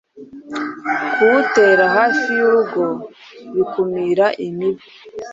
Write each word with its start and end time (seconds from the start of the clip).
kuwutera 1.13 1.85
hafi 1.97 2.27
y’urugo 2.39 2.83
bikumira 3.53 4.25
imibu 4.47 4.85